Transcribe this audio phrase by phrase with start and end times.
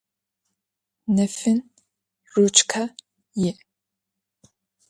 [1.15, 1.59] Nefın
[2.33, 2.83] ruçke
[3.41, 3.53] yi'.